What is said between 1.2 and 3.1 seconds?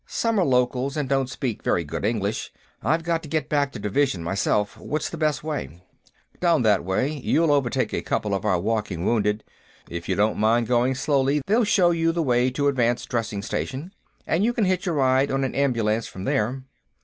speak very good English. I've